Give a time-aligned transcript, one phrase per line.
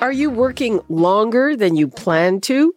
[0.00, 2.74] Are you working longer than you planned to?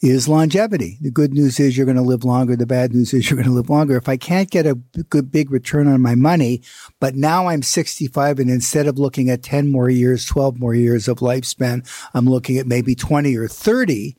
[0.00, 0.98] is longevity.
[1.00, 2.56] The good news is you're going to live longer.
[2.56, 3.96] The bad news is you're going to live longer.
[3.96, 6.62] If I can't get a good big return on my money,
[7.00, 11.08] but now I'm 65 and instead of looking at 10 more years, 12 more years
[11.08, 14.16] of lifespan, I'm looking at maybe 20 or 30.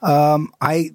[0.00, 0.92] Um, I,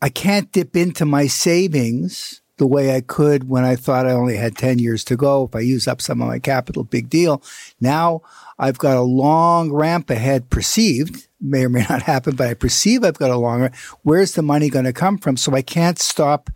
[0.00, 4.36] I can't dip into my savings the way I could when I thought I only
[4.36, 5.44] had 10 years to go.
[5.44, 7.42] If I use up some of my capital, big deal.
[7.80, 8.22] Now
[8.58, 13.04] I've got a long ramp ahead perceived may or may not happen, but I perceive
[13.04, 13.70] I've got a longer.
[14.02, 15.36] Where's the money going to come from?
[15.36, 16.50] So I can't stop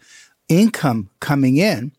[0.48, 1.92] income coming in.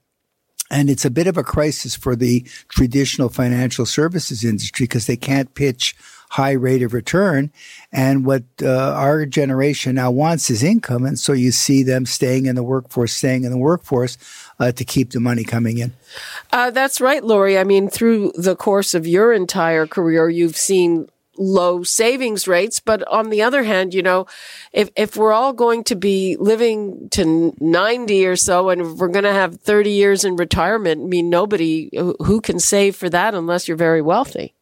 [0.69, 5.17] And it's a bit of a crisis for the traditional financial services industry because they
[5.17, 5.95] can't pitch
[6.31, 7.51] high rate of return.
[7.91, 11.05] And what uh, our generation now wants is income.
[11.05, 14.17] And so you see them staying in the workforce, staying in the workforce
[14.57, 15.91] uh, to keep the money coming in.
[16.53, 17.59] Uh, that's right, Laurie.
[17.59, 21.09] I mean, through the course of your entire career, you've seen
[21.41, 22.79] low savings rates.
[22.79, 24.27] But on the other hand, you know,
[24.71, 29.25] if, if we're all going to be living to 90 or so and we're going
[29.25, 33.67] to have 30 years in retirement, I mean, nobody who can save for that unless
[33.67, 34.53] you're very wealthy.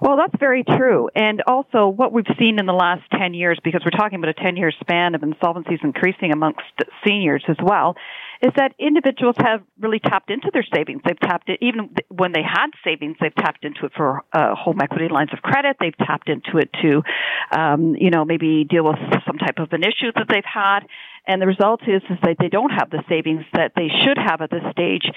[0.00, 1.08] Well, that's very true.
[1.14, 4.42] And also what we've seen in the last 10 years, because we're talking about a
[4.42, 6.62] 10 year span of insolvencies increasing amongst
[7.06, 7.96] seniors as well,
[8.40, 11.02] is that individuals have really tapped into their savings.
[11.04, 14.78] They've tapped it, even when they had savings, they've tapped into it for uh, home
[14.80, 15.76] equity lines of credit.
[15.80, 17.02] They've tapped into it to,
[17.50, 20.80] um, you know, maybe deal with some type of an issue that they've had.
[21.26, 24.40] And the result is, is that they don't have the savings that they should have
[24.40, 25.10] at this stage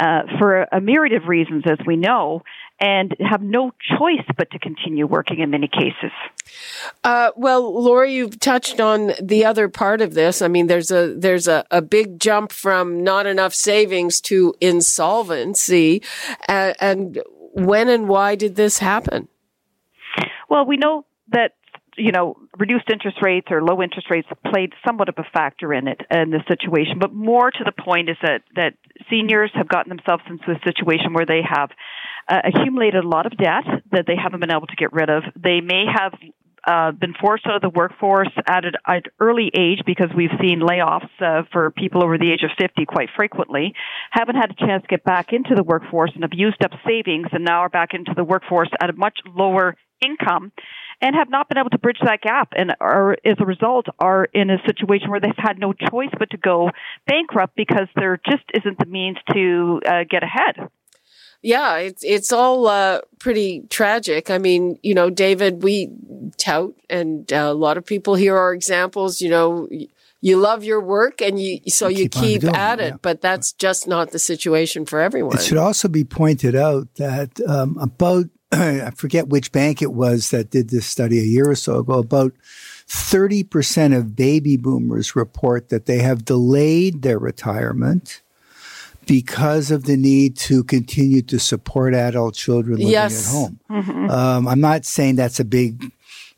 [0.00, 2.42] uh, for a myriad of reasons, as we know,
[2.80, 6.12] and have no choice but to continue working in many cases.
[7.02, 10.40] Uh, well, Laurie, you've touched on the other part of this.
[10.42, 16.02] I mean, there's a there's a, a big jump from not enough savings to insolvency,
[16.48, 17.20] uh, and
[17.52, 19.28] when and why did this happen?
[20.48, 21.52] Well, we know that
[21.98, 25.88] you know, reduced interest rates or low interest rates played somewhat of a factor in
[25.88, 26.98] it in the situation.
[26.98, 28.74] But more to the point is that that
[29.10, 31.70] seniors have gotten themselves into a situation where they have
[32.28, 35.22] uh, accumulated a lot of debt that they haven't been able to get rid of.
[35.36, 36.12] They may have
[36.66, 40.60] uh, been forced out of the workforce at an, at early age because we've seen
[40.60, 43.72] layoffs uh, for people over the age of 50 quite frequently,
[44.10, 47.28] haven't had a chance to get back into the workforce and have used up savings
[47.32, 50.52] and now are back into the workforce at a much lower income
[51.00, 54.24] and have not been able to bridge that gap and are, as a result, are
[54.24, 56.70] in a situation where they've had no choice but to go
[57.06, 60.68] bankrupt because there just isn't the means to uh, get ahead.
[61.42, 64.30] Yeah, it's it's all uh, pretty tragic.
[64.30, 65.90] I mean, you know, David, we
[66.36, 69.20] tout, and uh, a lot of people here are examples.
[69.20, 69.68] You know,
[70.20, 72.96] you love your work, and you so you keep, keep at it, yeah.
[73.02, 75.36] but that's just not the situation for everyone.
[75.36, 80.30] It should also be pointed out that um, about I forget which bank it was
[80.30, 82.00] that did this study a year or so ago.
[82.00, 82.32] About
[82.88, 88.22] 30% of baby boomers report that they have delayed their retirement
[89.08, 93.26] because of the need to continue to support adult children living yes.
[93.26, 93.60] at home.
[93.70, 94.10] Mm-hmm.
[94.10, 95.90] Um, I'm not saying that's a big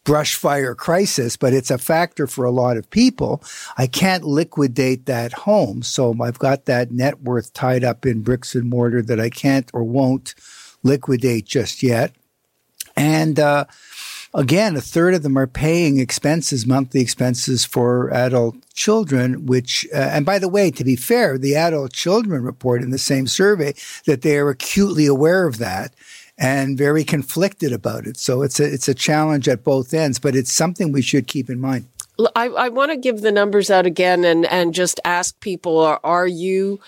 [0.04, 3.42] brush fire crisis, but it's a factor for a lot of people.
[3.76, 5.82] I can't liquidate that home.
[5.82, 9.68] So I've got that net worth tied up in bricks and mortar that I can't
[9.74, 10.34] or won't
[10.84, 12.12] liquidate just yet.
[12.96, 13.64] And, uh,
[14.34, 19.96] again, a third of them are paying expenses, monthly expenses for adult children, which, uh,
[19.96, 23.74] and by the way, to be fair, the adult children report in the same survey
[24.06, 25.94] that they are acutely aware of that
[26.38, 28.16] and very conflicted about it.
[28.16, 31.50] So it's a, it's a challenge at both ends, but it's something we should keep
[31.50, 31.86] in mind.
[32.36, 36.00] I, I want to give the numbers out again and, and just ask people, are,
[36.04, 36.80] are you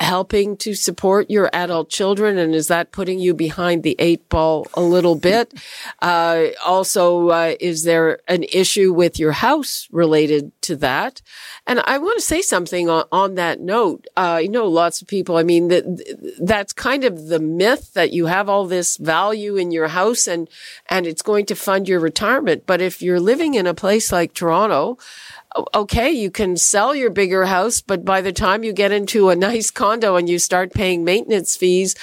[0.00, 2.36] helping to support your adult children?
[2.36, 5.52] And is that putting you behind the eight ball a little bit?
[6.02, 11.22] Uh, also, uh, is there an issue with your house related to that?
[11.66, 14.06] And I want to say something on, on that note.
[14.16, 18.12] Uh, you know, lots of people, I mean, that, that's kind of the myth that
[18.12, 20.48] you have all this value in your house and,
[20.90, 22.64] and it's going to fund your retirement.
[22.66, 24.98] But if you're living in a place like Toronto,
[25.74, 29.36] okay, you can sell your bigger house, but by the time you get into a
[29.36, 31.94] nice condo and you start paying maintenance fees,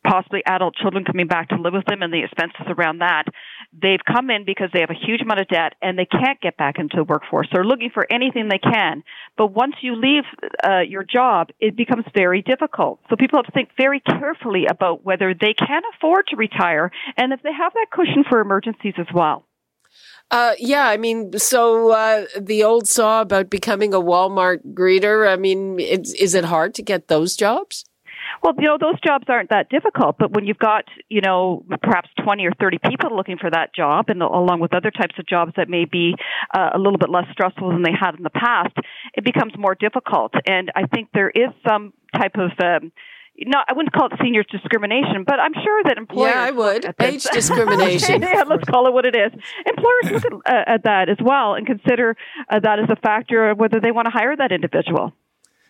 [0.07, 3.25] possibly adult children coming back to live with them and the expenses around that.
[3.73, 6.57] They've come in because they have a huge amount of debt and they can't get
[6.57, 7.49] back into the workforce.
[7.53, 9.03] They're looking for anything they can.
[9.37, 10.25] But once you leave
[10.65, 13.01] uh, your job, it becomes very difficult.
[13.11, 17.33] So people have to think very carefully about whether they can afford to retire and
[17.33, 19.45] if they have that cushion for emergencies as well.
[20.31, 25.27] Uh, yeah, I mean, so uh, the old saw about becoming a Walmart greeter.
[25.27, 27.85] I mean, is it hard to get those jobs?
[28.43, 32.09] Well, you know, those jobs aren't that difficult, but when you've got, you know, perhaps
[32.23, 35.53] 20 or 30 people looking for that job and along with other types of jobs
[35.57, 36.15] that may be
[36.57, 38.77] uh, a little bit less stressful than they had in the past,
[39.15, 40.33] it becomes more difficult.
[40.47, 42.93] And I think there is some type of, um,
[43.47, 46.95] not I wouldn't call it seniors discrimination, but I'm sure that employers yeah I would
[47.01, 48.23] age discrimination.
[48.23, 49.33] yeah, let's call it what it is.
[49.65, 52.17] Employers look at, uh, at that as well and consider
[52.51, 55.13] uh, that as a factor of whether they want to hire that individual.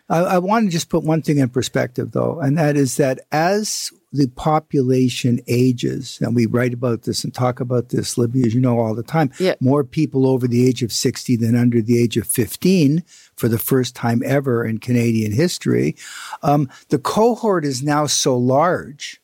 [0.09, 3.21] I, I want to just put one thing in perspective, though, and that is that
[3.31, 8.55] as the population ages, and we write about this and talk about this, Libby, as
[8.55, 9.55] you know, all the time, yeah.
[9.61, 13.05] more people over the age of 60 than under the age of 15
[13.37, 15.95] for the first time ever in Canadian history.
[16.43, 19.21] Um, the cohort is now so large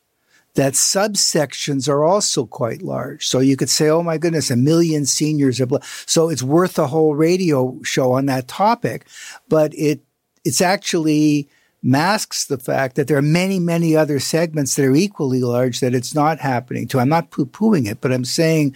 [0.55, 3.27] that subsections are also quite large.
[3.27, 5.61] So you could say, oh my goodness, a million seniors.
[5.61, 5.79] Are bl-.
[6.07, 9.07] So it's worth a whole radio show on that topic,
[9.49, 10.01] but it
[10.45, 11.49] it's actually
[11.85, 15.95] masks the fact that there are many, many other segments that are equally large that
[15.95, 16.99] it's not happening to.
[16.99, 18.75] I'm not poo pooing it, but I'm saying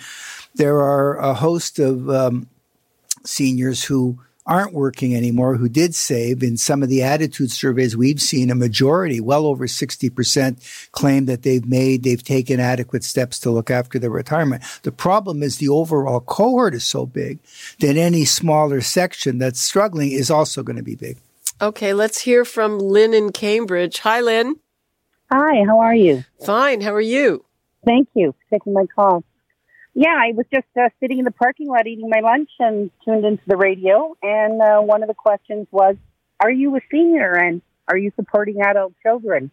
[0.54, 2.48] there are a host of um,
[3.24, 6.42] seniors who aren't working anymore who did save.
[6.42, 11.42] In some of the attitude surveys we've seen a majority well over 60% claim that
[11.42, 14.62] they've made they've taken adequate steps to look after their retirement.
[14.82, 17.38] The problem is the overall cohort is so big
[17.80, 21.18] that any smaller section that's struggling is also going to be big
[21.60, 23.98] Okay, let's hear from Lynn in Cambridge.
[24.00, 24.56] Hi, Lynn.
[25.30, 26.24] Hi, how are you?
[26.44, 27.44] Fine, how are you?
[27.84, 29.24] Thank you for taking my call.
[29.92, 33.24] Yeah, I was just uh, sitting in the parking lot eating my lunch and tuned
[33.24, 34.16] into the radio.
[34.22, 35.96] And uh, one of the questions was,
[36.38, 39.50] Are you a senior and are you supporting adult children?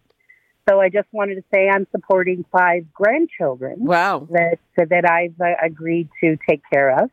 [0.69, 3.77] So I just wanted to say I'm supporting five grandchildren.
[3.79, 4.27] Wow.
[4.29, 7.09] That, that I've uh, agreed to take care of.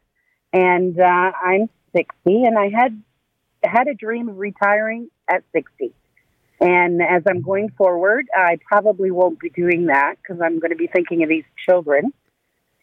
[0.52, 3.02] And uh, I'm 60 and I had
[3.62, 5.92] had a dream of retiring at 60.
[6.60, 10.76] And as I'm going forward, I probably won't be doing that because I'm going to
[10.76, 12.12] be thinking of these children.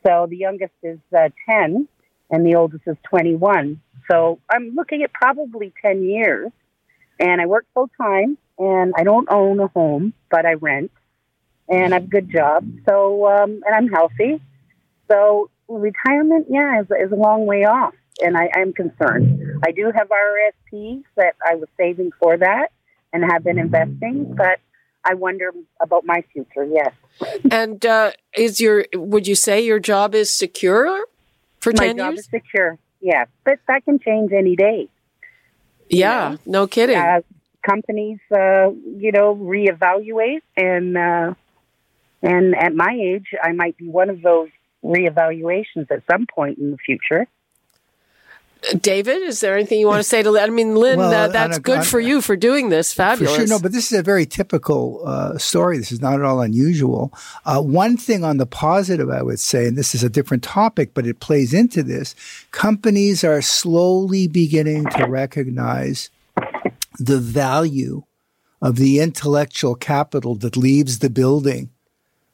[0.05, 1.87] So the youngest is uh, 10
[2.29, 3.81] and the oldest is 21.
[4.09, 6.51] So I'm looking at probably 10 years
[7.19, 10.91] and I work full time, and I don't own a home, but I rent,
[11.67, 12.65] and I have a good job.
[12.87, 14.41] So, um, and I'm healthy.
[15.11, 17.93] So, retirement, yeah, is, is a long way off,
[18.23, 19.38] and I, I'm concerned.
[19.63, 22.71] I do have RSPs that I was saving for that
[23.11, 24.59] and have been investing, but
[25.03, 26.65] I wonder about my future.
[26.65, 26.93] Yes.
[27.51, 31.05] And uh, is your would you say your job is secure
[31.59, 32.77] for my ten job is secure.
[33.01, 34.89] Yes, but that can change any day.
[35.89, 36.97] yeah, no kidding.
[36.97, 37.21] Uh,
[37.65, 41.33] companies, uh, you know, reevaluate, and uh,
[42.21, 44.49] and at my age, I might be one of those
[44.83, 47.27] reevaluations at some point in the future.
[48.81, 50.37] David, is there anything you want to say to?
[50.37, 52.91] I mean, Lynn, Well, uh, that's a- good on- for you for doing this.
[52.91, 53.35] For Fabulous.
[53.35, 55.77] sure, no, but this is a very typical uh, story.
[55.77, 57.13] This is not at all unusual.
[57.45, 60.93] Uh, one thing on the positive, I would say, and this is a different topic,
[60.93, 62.15] but it plays into this
[62.51, 66.09] companies are slowly beginning to recognize
[66.99, 68.03] the value
[68.61, 71.69] of the intellectual capital that leaves the building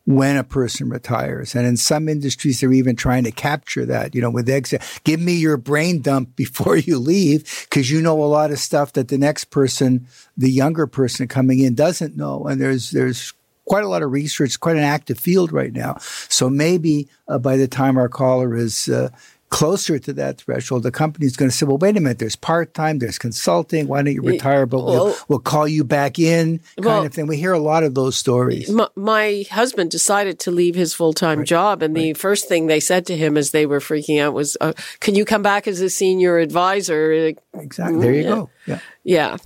[0.05, 1.55] when a person retires.
[1.55, 4.83] And in some industries, they're even trying to capture that, you know, with exit.
[5.03, 8.93] Give me your brain dump before you leave because you know a lot of stuff
[8.93, 10.07] that the next person,
[10.38, 12.45] the younger person coming in doesn't know.
[12.47, 13.33] And there's, there's,
[13.67, 15.97] Quite a lot of research, quite an active field right now.
[16.29, 19.09] So maybe uh, by the time our caller is uh,
[19.55, 22.19] closer to that threshold, the company's going to say, "Well, wait a minute.
[22.19, 23.00] There's part time.
[23.00, 23.88] There's consulting.
[23.88, 24.65] Why don't you retire?
[24.65, 27.27] But we'll, well- we'll call you back in." Kind Well- of thing.
[27.27, 28.69] We hear a lot of those stories.
[28.69, 32.79] my, my husband decided to leave his full time job, and the first thing they
[32.81, 35.79] said to him as they were freaking out was, uh, "Can you come back as
[35.79, 38.00] a senior advisor?" Exactly.
[38.01, 38.29] There you Yeah.
[38.35, 38.50] go.
[38.67, 38.79] Yeah.
[39.03, 39.38] Yeah,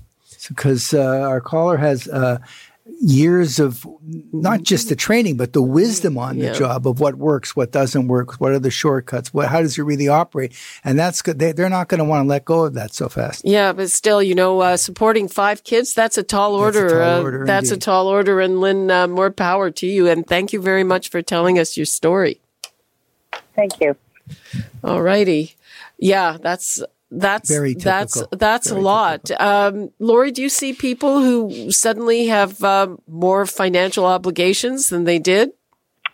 [0.47, 2.39] Because uh, our caller has uh,
[3.01, 3.85] years of
[4.33, 6.51] not just the training, but the wisdom on Yeah.
[6.51, 9.77] the job of what works, what doesn't work, what are the shortcuts, what, how does
[9.77, 10.53] it really operate,
[10.83, 11.39] and that's good.
[11.39, 13.43] They, they're not going to want to let go of that so fast.
[13.45, 17.43] yeah, but still, you know, uh, supporting five kids—that's a tall That's a order.
[17.43, 18.41] uh, that's a tall order.
[18.41, 21.77] And Lynn, uh, more power to you, and thank you very much for telling us
[21.77, 22.41] your story.
[23.55, 23.95] Thank you.
[24.83, 25.55] All righty.
[25.97, 26.81] Yeah, that's
[27.11, 28.37] that's Very that's typical.
[28.37, 29.31] that's Very a lot.
[29.39, 35.19] Um, Laurie, do you see people who suddenly have um, more financial obligations than they
[35.19, 35.51] did?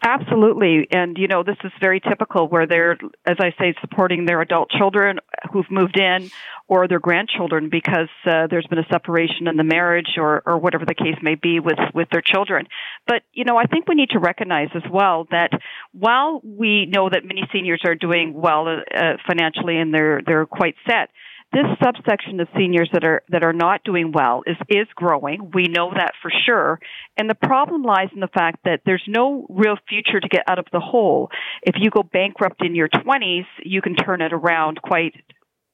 [0.08, 0.88] Absolutely.
[0.92, 2.92] And, you know, this is very typical where they're,
[3.26, 5.18] as I say, supporting their adult children
[5.52, 6.30] who've moved in
[6.68, 10.86] or their grandchildren because uh, there's been a separation in the marriage or, or whatever
[10.86, 12.68] the case may be with, with their children.
[13.08, 15.50] But, you know, I think we need to recognize as well that
[15.92, 20.76] while we know that many seniors are doing well uh, financially and they're, they're quite
[20.88, 21.10] set,
[21.56, 25.52] this subsection of seniors that are that are not doing well is is growing.
[25.54, 26.82] We know that for sure.
[27.18, 30.60] And the problem lies in the fact that there's no real future to get out
[30.60, 31.30] of the hole.
[31.62, 35.14] If you go bankrupt in your 20s, you can turn it around quite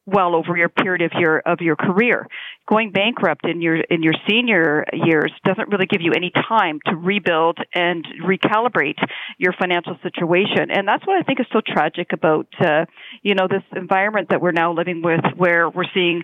[0.05, 2.27] well over your period of your of your career.
[2.67, 6.95] Going bankrupt in your in your senior years doesn't really give you any time to
[6.95, 8.97] rebuild and recalibrate
[9.37, 10.71] your financial situation.
[10.71, 12.85] And that's what I think is so tragic about uh,
[13.21, 16.23] you know this environment that we're now living with, where we're seeing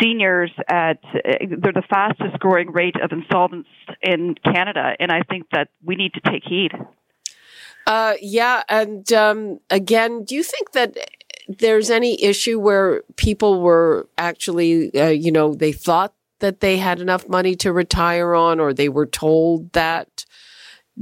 [0.00, 3.68] seniors at they're the fastest growing rate of insolvents
[4.02, 6.72] in Canada, and I think that we need to take heed.
[7.86, 10.96] Uh, yeah, and um, again, do you think that
[11.58, 17.00] there's any issue where people were actually, uh, you know, they thought that they had
[17.00, 20.26] enough money to retire on, or they were told that?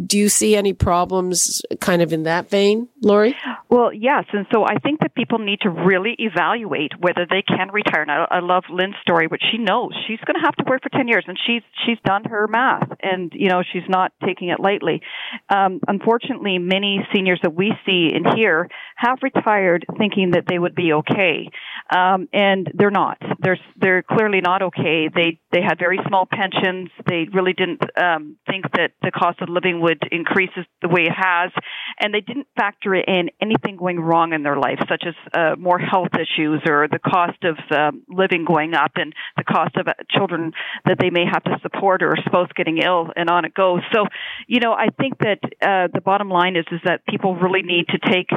[0.07, 3.37] Do you see any problems kind of in that vein, Laurie?
[3.71, 7.71] Well, yes, and so I think that people need to really evaluate whether they can
[7.73, 8.03] retire.
[8.03, 10.83] And I, I love Lynn's story, which she knows she's going to have to work
[10.83, 14.49] for ten years, and she's she's done her math, and you know she's not taking
[14.49, 15.03] it lightly.
[15.49, 18.69] Um, unfortunately, many seniors that we see and hear
[19.01, 21.49] have retired thinking that they would be okay,
[21.95, 23.17] um, and they're not.
[23.43, 25.09] They're they're clearly not okay.
[25.13, 26.91] They they had very small pensions.
[27.09, 30.51] They really didn't um, think that the cost of living would increase
[30.83, 31.51] the way it has,
[31.99, 35.79] and they didn't factor in anything going wrong in their life, such as uh, more
[35.79, 39.95] health issues or the cost of um, living going up and the cost of uh,
[40.11, 40.53] children
[40.85, 43.81] that they may have to support or spouse getting ill, and on it goes.
[43.95, 44.05] So,
[44.47, 47.87] you know, I think that uh, the bottom line is is that people really need
[47.89, 48.29] to take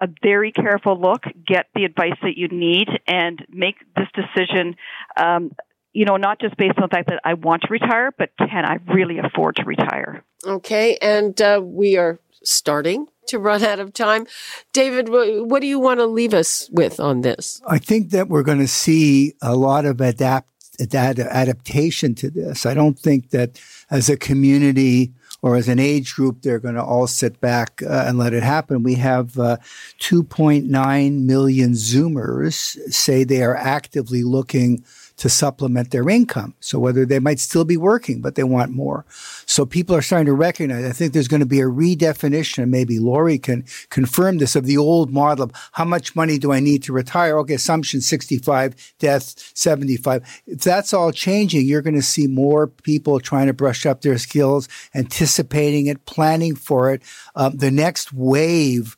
[0.00, 4.76] a, a very careful look, get the advice that you need, and make this decision.
[5.16, 5.52] Um,
[5.92, 8.64] you know, not just based on the fact that I want to retire, but can
[8.64, 10.22] I really afford to retire?
[10.44, 14.26] Okay, and uh, we are starting to run out of time.
[14.72, 17.60] David, what do you want to leave us with on this?
[17.66, 22.66] I think that we're going to see a lot of adapt, adapt adaptation to this.
[22.66, 26.82] I don't think that as a community or as an age group, they're going to
[26.82, 28.82] all sit back uh, and let it happen.
[28.82, 29.58] We have uh,
[30.00, 34.84] 2.9 million Zoomers say they are actively looking
[35.18, 36.54] to supplement their income.
[36.60, 39.04] So whether they might still be working, but they want more.
[39.46, 42.70] So people are starting to recognize, I think there's going to be a redefinition, and
[42.70, 46.60] maybe Laurie can confirm this, of the old model of how much money do I
[46.60, 47.38] need to retire?
[47.38, 50.42] Okay, assumption 65, death 75.
[50.46, 54.18] If that's all changing, you're going to see more people trying to brush up their
[54.18, 57.02] skills, anticipating it, planning for it.
[57.34, 58.96] Um, the next wave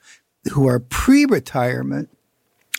[0.53, 2.11] who are pre-retirement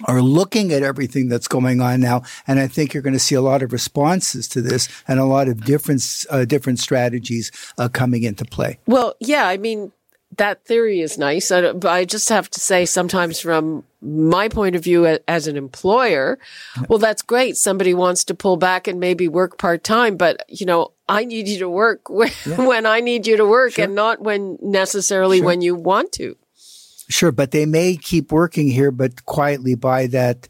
[0.05, 3.35] are looking at everything that's going on now, and I think you're going to see
[3.35, 7.89] a lot of responses to this and a lot of different uh, different strategies uh,
[7.89, 8.79] coming into play.
[8.87, 9.91] Well, yeah, I mean
[10.37, 14.75] that theory is nice, I, but I just have to say sometimes from my point
[14.75, 16.39] of view as an employer,
[16.87, 17.57] well, that's great.
[17.57, 21.47] Somebody wants to pull back and maybe work part time, but you know, I need
[21.47, 22.65] you to work when, yeah.
[22.65, 23.85] when I need you to work sure.
[23.85, 25.45] and not when necessarily sure.
[25.45, 26.37] when you want to.
[27.11, 30.47] Sure, but they may keep working here, but quietly buy that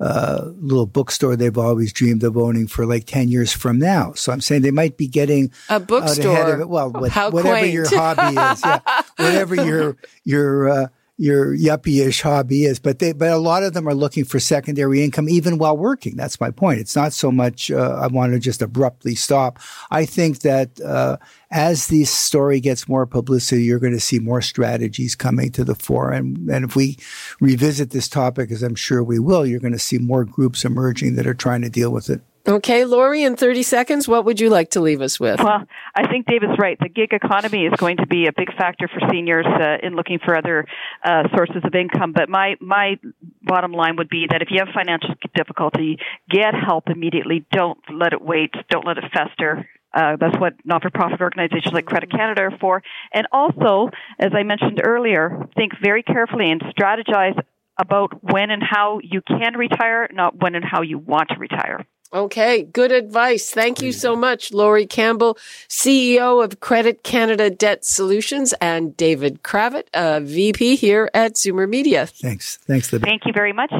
[0.00, 4.12] uh, little bookstore they've always dreamed of owning for like 10 years from now.
[4.14, 6.66] So I'm saying they might be getting a bookstore.
[6.66, 7.72] Well, what, whatever quaint.
[7.72, 8.80] your hobby is, yeah,
[9.16, 10.86] whatever your, your, uh,
[11.16, 15.04] your yuppie-ish hobby is, but they, but a lot of them are looking for secondary
[15.04, 16.16] income even while working.
[16.16, 16.80] That's my point.
[16.80, 19.60] It's not so much, uh, I want to just abruptly stop.
[19.92, 21.18] I think that, uh,
[21.52, 25.76] as this story gets more publicity, you're going to see more strategies coming to the
[25.76, 26.10] fore.
[26.10, 26.98] And, and if we
[27.40, 31.14] revisit this topic, as I'm sure we will, you're going to see more groups emerging
[31.14, 32.22] that are trying to deal with it.
[32.46, 35.40] Okay, Laurie, in 30 seconds, what would you like to leave us with?
[35.40, 36.78] Well, I think Dave is right.
[36.78, 40.18] The gig economy is going to be a big factor for seniors uh, in looking
[40.22, 40.66] for other
[41.02, 42.12] uh, sources of income.
[42.12, 42.98] But my, my
[43.42, 45.96] bottom line would be that if you have financial difficulty,
[46.28, 47.46] get help immediately.
[47.50, 48.52] Don't let it wait.
[48.68, 49.66] Don't let it fester.
[49.94, 52.82] Uh, that's what not-for-profit organizations like Credit Canada are for.
[53.14, 57.38] And also, as I mentioned earlier, think very carefully and strategize
[57.80, 61.86] about when and how you can retire, not when and how you want to retire.
[62.14, 63.50] Okay, good advice.
[63.50, 65.36] Thank you so much, Laurie Campbell,
[65.68, 72.06] CEO of Credit Canada Debt Solutions, and David Cravit, a VP here at Zoomer Media.
[72.06, 72.58] Thanks.
[72.68, 73.06] Thanks, Libby.
[73.06, 73.72] Thank you very much.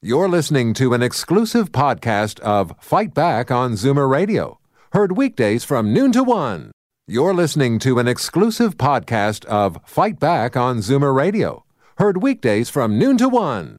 [0.00, 4.60] You're listening to an exclusive podcast of Fight Back on Zoomer Radio,
[4.92, 6.70] heard weekdays from noon to one.
[7.08, 11.64] You're listening to an exclusive podcast of Fight Back on Zoomer Radio,
[11.98, 13.78] heard weekdays from noon to one.